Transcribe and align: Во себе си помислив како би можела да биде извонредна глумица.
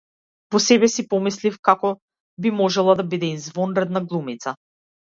Во 0.53 0.61
себе 0.67 0.87
си 0.93 1.05
помислив 1.11 1.59
како 1.69 1.93
би 2.47 2.55
можела 2.63 2.99
да 3.03 3.09
биде 3.13 3.35
извонредна 3.39 4.07
глумица. 4.11 4.61